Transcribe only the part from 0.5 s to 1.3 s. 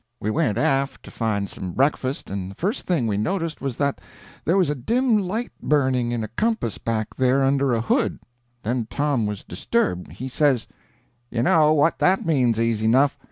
aft to